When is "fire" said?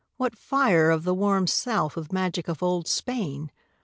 0.35-0.89